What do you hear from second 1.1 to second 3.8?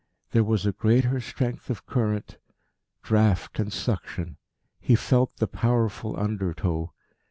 strength of current, draught and